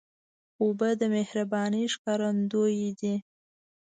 اوبه 0.63 0.89
د 0.99 1.01
مهربانۍ 1.15 1.83
ښکارندویي 1.93 2.89
ده. 2.99 3.13